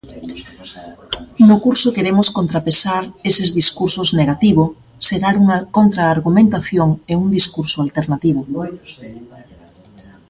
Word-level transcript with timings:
No 1.47 1.55
curso 1.65 1.95
queremos 1.95 2.27
contrapesar 2.37 3.03
eses 3.29 3.49
discursos 3.59 4.09
negativo, 4.19 4.63
xerar 5.07 5.35
unha 5.43 5.57
contraargumentación 5.77 6.89
e 7.11 7.13
un 7.23 7.27
discurso 7.37 7.77
alternativo. 7.85 8.41